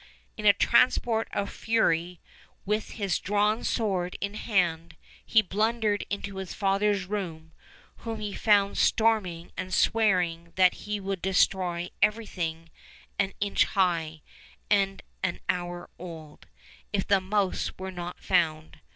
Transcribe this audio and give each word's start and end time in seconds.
In 0.35 0.47
a 0.47 0.53
transport 0.53 1.27
of 1.31 1.51
fury, 1.51 2.19
with 2.65 2.89
his 2.93 3.19
drav/n 3.19 3.63
sword 3.63 4.17
in 4.19 4.33
his 4.33 4.47
hand, 4.47 4.95
he 5.23 5.43
blundered 5.43 6.07
into 6.09 6.37
his 6.37 6.55
father's 6.55 7.05
room, 7.05 7.51
whom 7.97 8.19
he 8.19 8.33
found 8.33 8.79
storm 8.79 9.27
ing 9.27 9.51
and 9.55 9.71
swearing 9.71 10.53
that 10.55 10.73
he 10.89 10.99
would 10.99 11.21
destroy 11.21 11.91
everything 12.01 12.69
an 13.19 13.33
inch 13.41 13.65
high, 13.65 14.23
and 14.71 15.03
an 15.21 15.39
hour 15.47 15.87
old, 15.99 16.47
if 16.91 17.07
the 17.07 17.21
mouse 17.21 17.77
were 17.77 17.91
not 17.91 18.19
found. 18.19 18.79